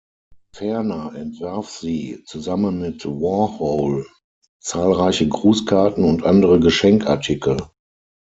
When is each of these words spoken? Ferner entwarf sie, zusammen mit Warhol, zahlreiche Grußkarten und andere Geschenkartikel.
Ferner 0.55 1.13
entwarf 1.13 1.69
sie, 1.69 2.23
zusammen 2.25 2.79
mit 2.79 3.05
Warhol, 3.05 4.07
zahlreiche 4.59 5.27
Grußkarten 5.29 6.03
und 6.05 6.23
andere 6.25 6.59
Geschenkartikel. 6.59 7.59